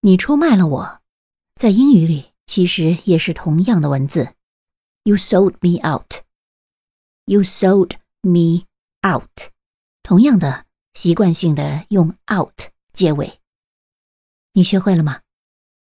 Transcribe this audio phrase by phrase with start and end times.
[0.00, 1.02] 你出卖了我。
[1.54, 4.34] 在英语里其实也是同样的文字。
[5.02, 6.22] You sold me out
[7.24, 8.66] you sold me
[9.06, 9.50] out
[10.02, 10.64] 同样的
[10.94, 13.40] 习惯性的用 out 结尾。
[14.52, 15.20] 你学会了吗？